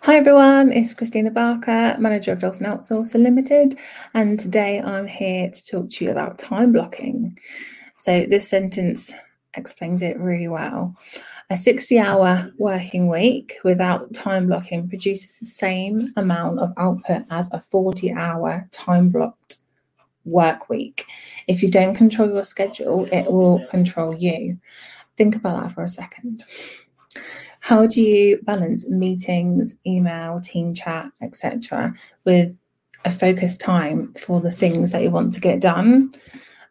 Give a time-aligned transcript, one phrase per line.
[0.06, 3.76] Hi everyone, it's Christina Barker, manager of Dolphin Outsourcing Limited,
[4.14, 7.36] and today I'm here to talk to you about time blocking.
[7.96, 9.12] So, this sentence
[9.54, 10.94] explains it really well.
[11.50, 17.52] A 60 hour working week without time blocking produces the same amount of output as
[17.52, 19.56] a 40 hour time blocked
[20.24, 21.04] work week.
[21.48, 24.60] If you don't control your schedule, it will control you.
[25.16, 26.44] Think about that for a second.
[27.66, 31.92] How do you balance meetings, email, team chat, etc.,
[32.24, 32.60] with
[33.04, 36.14] a focused time for the things that you want to get done?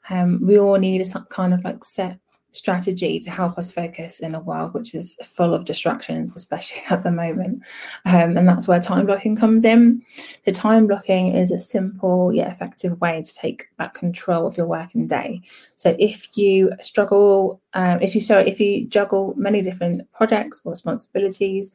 [0.10, 2.18] Um, we all need a kind of like set
[2.56, 7.04] strategy to help us focus in a world which is full of distractions, especially at
[7.04, 7.62] the moment.
[8.06, 10.02] Um, and that's where time blocking comes in.
[10.44, 14.68] The time blocking is a simple yet effective way to take back control of your
[14.68, 15.42] working day.
[15.76, 20.72] So if you struggle, um, if you sorry, if you juggle many different projects or
[20.72, 21.72] responsibilities,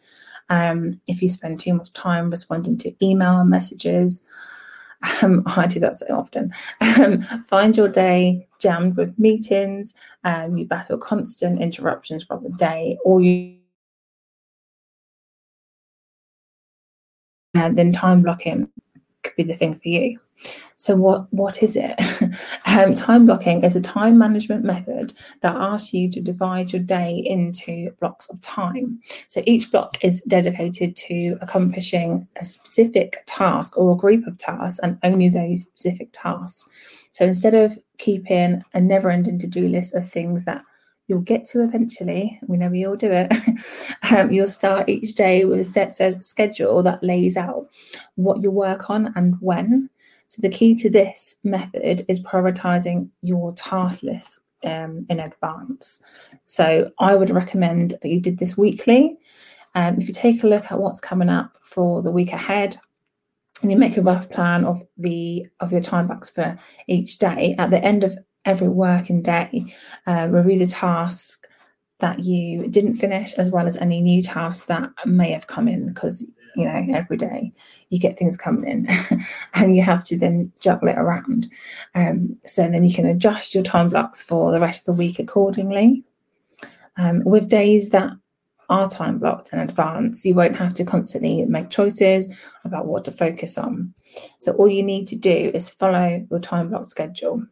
[0.49, 4.21] um, if you spend too much time responding to email messages,
[5.23, 6.53] um, I do that so often.
[6.81, 12.99] Um, find your day jammed with meetings, um, you battle constant interruptions from the day,
[13.05, 13.57] or you
[17.55, 18.69] and then time blocking
[19.23, 20.19] could be the thing for you.
[20.77, 21.95] So what what is it?
[22.67, 27.23] um, time blocking is a time management method that asks you to divide your day
[27.27, 28.99] into blocks of time.
[29.29, 34.81] So each block is dedicated to accomplishing a specific task or a group of tasks,
[34.83, 36.67] and only those specific tasks.
[37.13, 40.63] So instead of keeping a never-ending to-do list of things that
[41.11, 42.39] you'll get to eventually.
[42.47, 43.33] We know we all do it.
[44.11, 45.93] um, you'll start each day with a set
[46.25, 47.69] schedule that lays out
[48.15, 49.91] what you work on and when.
[50.29, 56.01] So the key to this method is prioritizing your task list um, in advance.
[56.45, 59.19] So I would recommend that you did this weekly.
[59.75, 62.77] Um, if you take a look at what's coming up for the week ahead,
[63.63, 66.57] and you make a rough plan of the of your time blocks for
[66.87, 69.75] each day at the end of every working day,
[70.07, 71.47] uh, review the task
[72.01, 75.87] that you didn't finish as well as any new tasks that may have come in
[75.89, 77.53] because you know every day
[77.91, 78.89] you get things coming in
[79.55, 81.47] and you have to then juggle it around.
[81.95, 85.19] Um, so then you can adjust your time blocks for the rest of the week
[85.19, 86.03] accordingly.
[86.97, 88.13] Um, with days that
[88.69, 92.29] are time blocked in advance you won't have to constantly make choices
[92.65, 93.93] about what to focus on.
[94.39, 97.45] So all you need to do is follow your time block schedule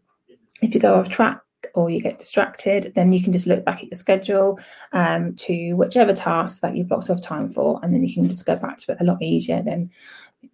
[0.63, 1.41] if you go off track
[1.75, 4.59] or you get distracted, then you can just look back at your schedule
[4.93, 8.47] um, to whichever task that you blocked off time for, and then you can just
[8.47, 9.91] go back to it a lot easier than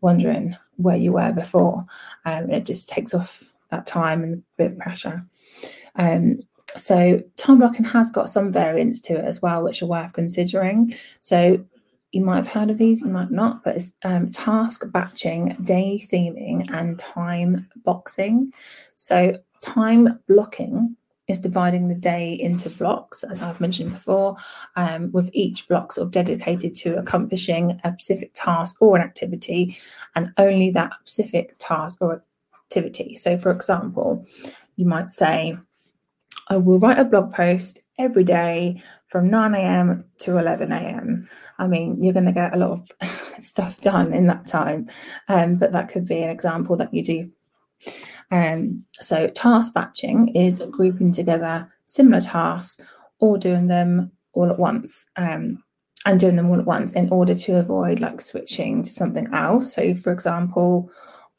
[0.00, 1.84] wondering where you were before.
[2.24, 5.24] Um, it just takes off that time and a bit of pressure.
[5.96, 6.40] Um,
[6.76, 10.94] so time blocking has got some variants to it as well, which are worth considering.
[11.20, 11.64] So
[12.12, 16.00] you might have heard of these, you might not, but it's um, task batching, day
[16.10, 18.52] theming, and time boxing.
[18.94, 24.36] So time blocking is dividing the day into blocks, as I've mentioned before,
[24.76, 29.76] um, with each block sort of dedicated to accomplishing a specific task or an activity,
[30.14, 32.22] and only that specific task or
[32.66, 33.16] activity.
[33.16, 34.26] So, for example,
[34.76, 35.56] you might say,
[36.48, 40.04] I will write a blog post every day from 9 a.m.
[40.18, 41.26] to 11 a.m.
[41.58, 42.90] I mean, you're going to get a lot of
[43.40, 44.88] stuff done in that time,
[45.28, 47.30] um, but that could be an example that you do
[48.34, 52.84] um, so task batching is grouping together similar tasks
[53.20, 55.06] or doing them all at once.
[55.16, 55.62] Um,
[56.06, 59.72] and doing them all at once in order to avoid like switching to something else.
[59.72, 60.90] So, for example,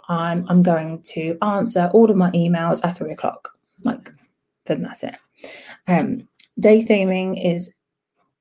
[0.08, 3.50] I'm I'm going to answer all of my emails at three o'clock.
[3.84, 4.12] Like,
[4.66, 5.16] then that's it.
[5.88, 6.28] Um,
[6.60, 7.72] day theming is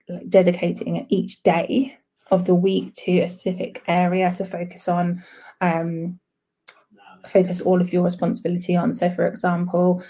[0.08, 1.98] like dedicating each day
[2.30, 5.22] of the week to a specific area to focus on
[5.60, 6.18] um,
[7.28, 8.94] focus all of your responsibility on.
[8.94, 10.02] So, for example,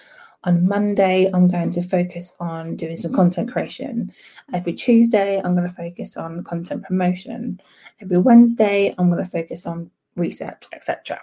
[0.44, 4.12] on Monday, I'm going to focus on doing some content creation.
[4.52, 7.60] Every Tuesday, I'm going to focus on content promotion.
[8.00, 11.20] Every Wednesday, I'm going to focus on research, etc.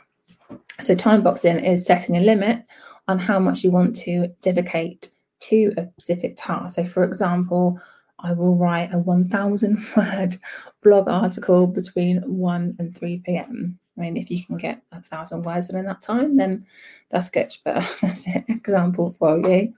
[0.82, 2.64] So, time boxing is setting a limit
[3.08, 5.10] on how much you want to dedicate
[5.42, 6.76] to a specific task.
[6.76, 7.80] So, for example,
[8.24, 10.36] I will write a 1000 word
[10.84, 13.80] blog article between 1 and 3 p.m.
[14.02, 16.66] I mean, if you can get a thousand words in that time, then
[17.10, 17.56] that's good.
[17.64, 19.74] But that's an example for you.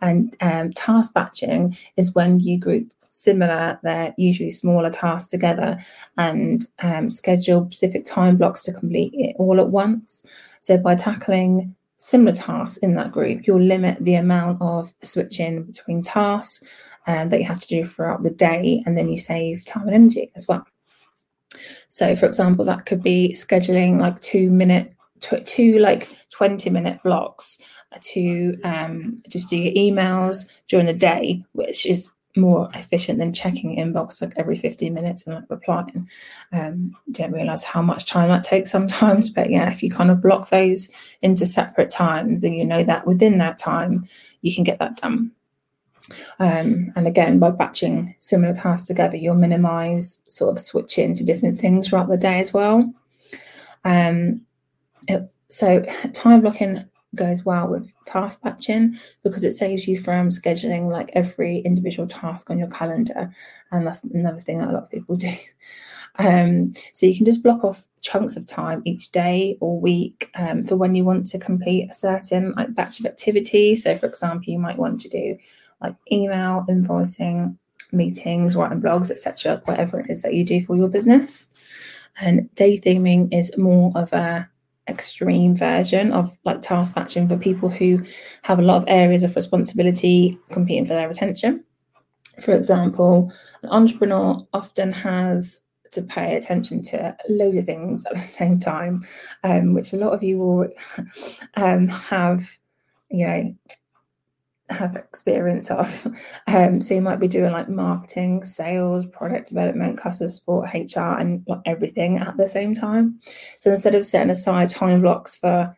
[0.00, 5.78] And um, task batching is when you group similar, they're usually smaller tasks together
[6.18, 10.24] and um, schedule specific time blocks to complete it all at once.
[10.60, 16.02] So by tackling similar tasks in that group, you'll limit the amount of switching between
[16.02, 19.86] tasks um, that you have to do throughout the day, and then you save time
[19.86, 20.66] and energy as well.
[21.88, 24.92] So, for example, that could be scheduling like two minute,
[25.44, 27.58] two like 20 minute blocks
[28.00, 33.76] to um, just do your emails during the day, which is more efficient than checking
[33.76, 36.08] inbox like every 15 minutes and like replying.
[36.52, 40.22] Um, don't realize how much time that takes sometimes, but yeah, if you kind of
[40.22, 40.88] block those
[41.22, 44.06] into separate times, then you know that within that time
[44.42, 45.30] you can get that done.
[46.38, 51.58] Um, and again, by batching similar tasks together, you'll minimize sort of switching to different
[51.58, 52.92] things throughout the day as well.
[53.84, 54.42] Um,
[55.08, 56.84] it, so time blocking
[57.14, 62.50] goes well with task batching because it saves you from scheduling like every individual task
[62.50, 63.32] on your calendar.
[63.70, 65.34] And that's another thing that a lot of people do.
[66.18, 70.62] Um, so you can just block off chunks of time each day or week um,
[70.62, 73.74] for when you want to complete a certain like batch of activity.
[73.74, 75.36] So for example, you might want to do
[75.84, 77.56] like email, invoicing,
[77.92, 81.48] meetings, writing blogs, etc., whatever it is that you do for your business.
[82.20, 84.48] And day theming is more of a
[84.88, 88.02] extreme version of like task batching for people who
[88.42, 91.64] have a lot of areas of responsibility competing for their attention.
[92.42, 93.32] For example,
[93.62, 95.60] an entrepreneur often has
[95.92, 99.04] to pay attention to loads of things at the same time,
[99.42, 100.68] um, which a lot of you will
[101.56, 102.46] um, have,
[103.10, 103.54] you know,
[104.70, 106.06] have experience of.
[106.46, 111.42] Um, so you might be doing like marketing, sales, product development, customer support, HR, and
[111.48, 113.18] like everything at the same time.
[113.60, 115.74] So instead of setting aside time blocks for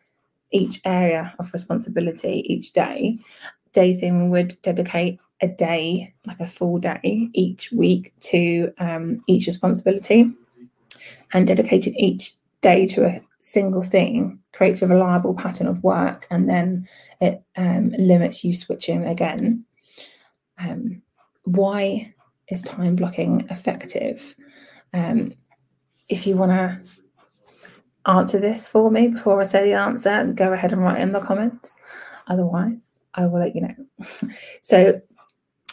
[0.51, 3.15] each area of responsibility each day,
[3.73, 10.31] Dating would dedicate a day, like a full day each week to um, each responsibility
[11.33, 16.49] and dedicated each day to a single thing creates a reliable pattern of work and
[16.49, 16.87] then
[17.21, 19.65] it um, limits you switching again.
[20.59, 21.01] Um,
[21.43, 22.13] why
[22.49, 24.35] is time blocking effective?
[24.93, 25.33] Um,
[26.09, 26.81] if you want to
[28.07, 31.19] answer this for me before I say the answer, go ahead and write in the
[31.19, 31.75] comments.
[32.27, 34.29] Otherwise, I will let you know.
[34.61, 35.01] so,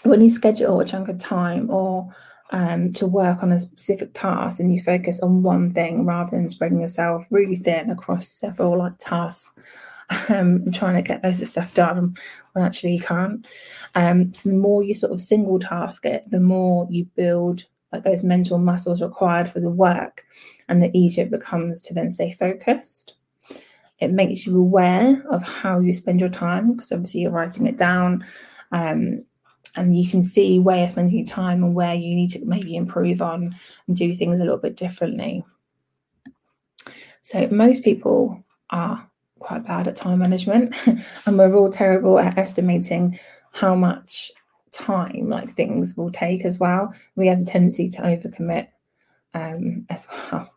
[0.04, 2.10] when you schedule a chunk of time or
[2.50, 6.48] um, to work on a specific task and you focus on one thing rather than
[6.48, 9.52] spreading yourself really thin across several like tasks
[10.28, 12.16] um, and trying to get loads of stuff done
[12.52, 13.46] when actually you can't.
[13.94, 17.64] Um, so the more you sort of single task it, the more you build
[17.94, 20.24] like those mental muscles required for the work,
[20.68, 23.14] and the easier it becomes to then stay focused.
[24.00, 27.76] It makes you aware of how you spend your time because obviously you're writing it
[27.76, 28.26] down.
[28.72, 29.24] Um,
[29.76, 33.22] and you can see where you're spending time and where you need to maybe improve
[33.22, 33.54] on
[33.86, 35.44] and do things a little bit differently.
[37.22, 40.74] So most people are quite bad at time management
[41.26, 43.18] and we're all terrible at estimating
[43.52, 44.32] how much
[44.72, 46.92] time like things will take as well.
[47.16, 48.68] We have a tendency to overcommit
[49.32, 50.50] um, as well.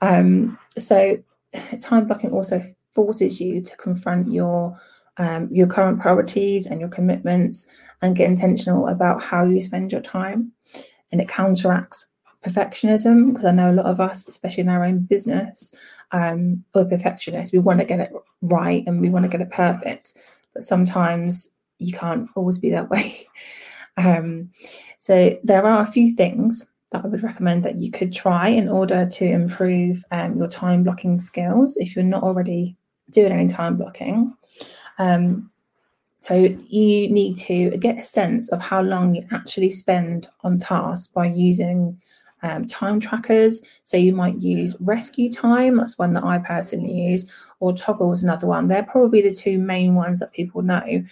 [0.00, 1.18] Um, so
[1.80, 4.78] time blocking also forces you to confront your
[5.18, 7.66] um, your current priorities and your commitments
[8.02, 10.52] and get intentional about how you spend your time.
[11.12, 12.06] And it counteracts
[12.44, 15.72] perfectionism because I know a lot of us, especially in our own business,
[16.12, 17.52] um, we're perfectionists.
[17.52, 20.14] We want to get it right and we want to get it perfect,
[20.52, 23.26] but sometimes you can't always be that way.
[23.96, 24.50] Um,
[24.98, 28.68] so there are a few things that I would recommend that you could try in
[28.68, 32.76] order to improve um, your time blocking skills if you're not already
[33.10, 34.34] doing any time blocking.
[34.98, 35.50] Um,
[36.18, 41.08] so you need to get a sense of how long you actually spend on tasks
[41.08, 42.00] by using
[42.42, 43.60] um, time trackers.
[43.84, 48.22] So you might use Rescue Time, that's one that I personally use, or Toggl is
[48.22, 48.68] another one.
[48.68, 51.04] They're probably the two main ones that people know.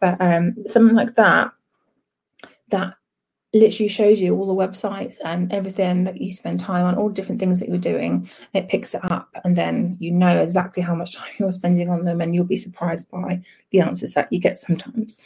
[0.00, 1.52] But um, something like that,
[2.68, 2.94] that
[3.54, 7.38] literally shows you all the websites and everything that you spend time on, all different
[7.38, 8.28] things that you're doing.
[8.54, 12.04] It picks it up, and then you know exactly how much time you're spending on
[12.04, 15.18] them, and you'll be surprised by the answers that you get sometimes.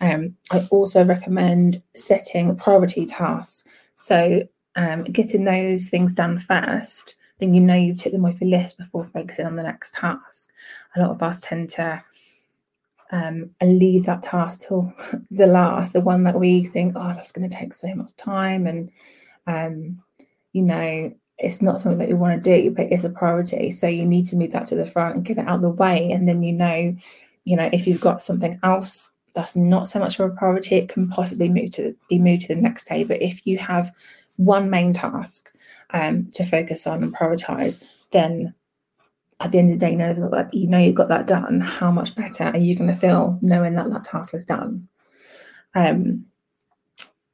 [0.00, 3.64] Um, I also recommend setting priority tasks.
[3.96, 4.42] So,
[4.76, 8.78] um, getting those things done first, then you know you've ticked them off your list
[8.78, 10.50] before focusing on the next task.
[10.94, 12.02] A lot of us tend to
[13.12, 14.92] um, and leave that task till
[15.30, 18.66] the last, the one that we think, oh, that's going to take so much time,
[18.66, 18.90] and
[19.46, 20.02] um,
[20.52, 23.70] you know, it's not something that you want to do, but it's a priority.
[23.70, 25.70] So you need to move that to the front and get it out of the
[25.70, 26.96] way, and then you know,
[27.44, 30.88] you know, if you've got something else that's not so much of a priority, it
[30.88, 33.04] can possibly move to be moved to the next day.
[33.04, 33.92] But if you have
[34.36, 35.52] one main task
[35.90, 38.54] um, to focus on and prioritize, then
[39.40, 41.60] at the end of the day, you know that you know you've got that done.
[41.60, 44.88] How much better are you going to feel knowing that that task is done?
[45.74, 46.24] Um,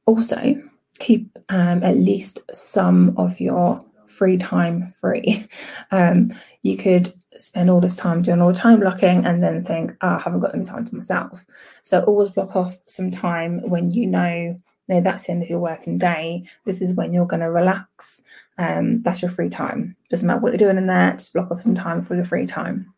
[0.05, 0.55] also,
[0.99, 5.45] keep um, at least some of your free time free.
[5.91, 6.31] Um,
[6.63, 10.15] you could spend all this time doing all the time blocking and then think, oh,
[10.15, 11.45] I haven't got any time to myself.
[11.83, 15.59] So always block off some time when you know know that's the end of your
[15.59, 16.43] working day.
[16.65, 18.21] This is when you're going to relax.
[18.57, 19.95] Um, that's your free time.
[20.09, 22.45] Doesn't matter what you're doing in there, just block off some time for your free
[22.45, 22.93] time.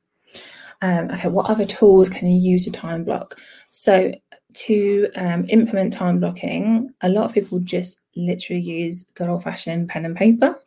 [0.81, 3.39] Um, okay, what other tools can you use to time block?
[3.69, 4.11] So
[4.53, 9.89] to um, implement time blocking, a lot of people just literally use good old fashioned
[9.89, 10.57] pen and paper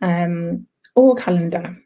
[0.00, 1.76] um, or calendar.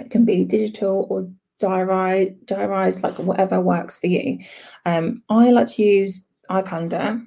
[0.00, 4.38] It can be digital or diary, diarized, like whatever works for you.
[4.86, 7.26] Um, I like to use iCalendar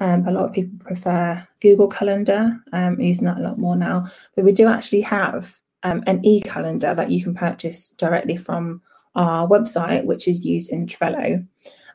[0.00, 2.58] um, a lot of people prefer Google Calendar.
[2.72, 6.94] Um, using that a lot more now, but we do actually have um, an e-calendar
[6.94, 8.82] that you can purchase directly from
[9.14, 11.44] our website, which is used in Trello.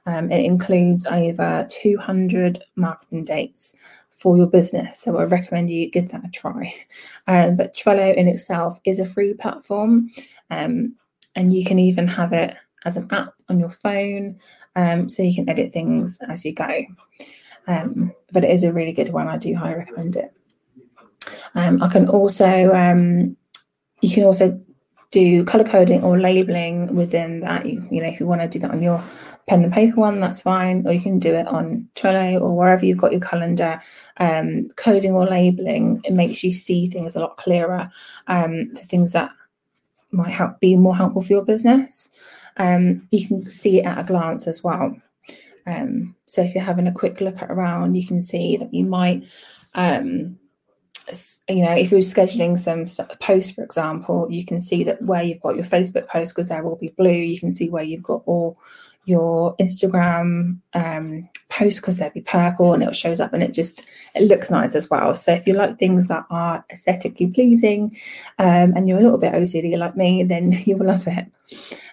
[0.06, 3.74] Um, it includes over 200 marketing dates
[4.10, 5.00] for your business.
[5.00, 6.74] So I recommend you give that a try.
[7.26, 10.12] Um, but Trello in itself is a free platform,
[10.50, 10.94] um,
[11.36, 14.38] and you can even have it as an app on your phone,
[14.76, 16.86] so you can edit things as you go.
[17.68, 19.28] Um, but it is a really good one.
[19.28, 20.34] I do highly recommend it.
[21.56, 23.38] Um, I can also, um,
[24.02, 24.60] you can also
[25.12, 27.66] do color coding or labeling within that.
[27.66, 29.04] You, you know, if you want to do that on your
[29.48, 30.86] pen and paper one, that's fine.
[30.88, 33.80] Or you can do it on Trello or wherever you've got your calendar.
[34.18, 37.92] Um, coding or labeling, it makes you see things a lot clearer
[38.28, 39.30] um, for things that
[40.12, 42.10] might help be more helpful for your business.
[42.58, 44.96] Um, you can see it at a glance as well.
[45.66, 49.28] Um, so if you're having a quick look around, you can see that you might,
[49.76, 50.38] um,
[51.50, 52.86] you know, if you're scheduling some
[53.20, 56.64] posts, for example, you can see that where you've got your Facebook post because there
[56.64, 57.12] will be blue.
[57.12, 58.58] You can see where you've got all
[59.06, 63.84] your Instagram um, posts because they'll be purple and it shows up and it just
[64.16, 65.16] it looks nice as well.
[65.18, 67.98] So if you like things that are aesthetically pleasing
[68.40, 71.26] um, and you're a little bit OCD like me, then you will love it.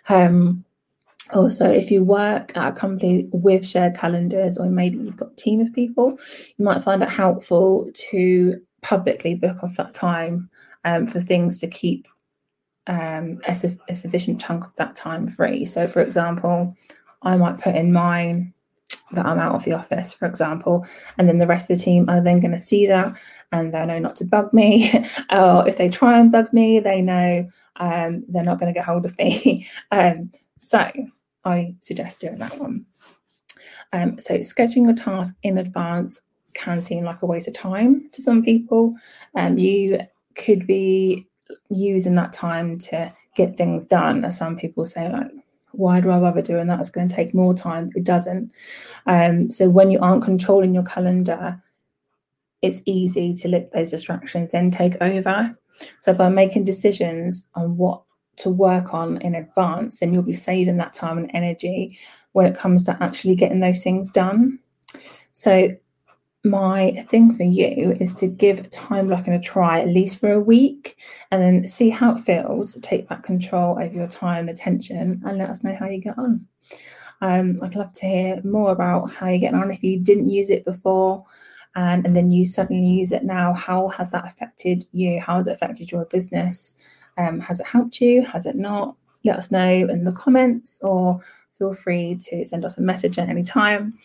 [0.09, 0.65] Um,
[1.33, 5.37] also, if you work at a company with shared calendars, or maybe you've got a
[5.37, 6.19] team of people,
[6.57, 10.49] you might find it helpful to publicly book off that time
[10.85, 12.09] um, for things to keep
[12.87, 15.65] um, a, su- a, sufficient chunk of that time free.
[15.65, 16.77] So, for example,
[17.23, 18.53] I might put in mine
[19.13, 20.87] that I'm out of the office, for example,
[21.19, 23.17] and then the rest of the team are then going to see that
[23.53, 24.91] and they know not to bug me.
[25.31, 27.47] or if they try and bug me, they know
[27.77, 29.67] um, they're not going to get hold of me.
[29.91, 30.91] um, so,
[31.45, 32.87] I suggest doing that one.
[33.93, 36.21] Um, so scheduling your task in advance
[36.55, 38.95] can seem like a waste of time to some people.
[39.35, 39.99] Um, you
[40.35, 41.27] could be
[41.71, 45.31] using that time to get things done, as some people say, like,
[45.73, 46.81] why do I bother doing that?
[46.81, 47.91] It's going to take more time.
[47.95, 48.53] It doesn't.
[49.07, 51.61] Um, so when you aren't controlling your calendar,
[52.63, 55.57] it's easy to let those distractions then take over.
[55.99, 58.03] So by making decisions on what
[58.37, 61.99] to work on in advance, then you'll be saving that time and energy
[62.33, 64.59] when it comes to actually getting those things done.
[65.33, 65.77] So,
[66.43, 70.41] my thing for you is to give time blocking a try at least for a
[70.41, 70.97] week
[71.31, 72.79] and then see how it feels.
[72.81, 76.17] Take back control over your time and attention and let us know how you get
[76.17, 76.49] on.
[77.21, 80.49] Um, I'd love to hear more about how you're getting on if you didn't use
[80.49, 81.27] it before
[81.77, 83.53] and, and then you suddenly use it now.
[83.53, 85.21] How has that affected you?
[85.21, 86.75] How has it affected your business?
[87.21, 88.23] Um, has it helped you?
[88.23, 88.97] Has it not?
[89.25, 91.21] Let us know in the comments or
[91.61, 93.99] feel free to send us a message at any time.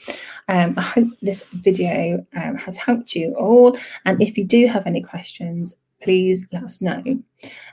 [0.50, 3.78] Um, I hope this video um, has helped you all.
[4.04, 7.02] And if you do have any questions, please let us know.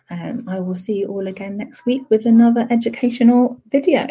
[0.08, 4.06] Um, I will see you all again next week with another educational video.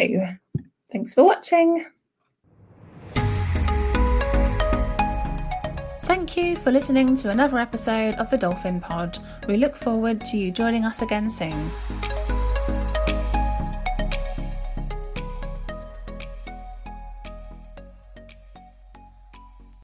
[0.92, 1.86] Thanks for watching.
[6.22, 9.18] Thank you for listening to another episode of the Dolphin Pod.
[9.48, 11.72] We look forward to you joining us again soon.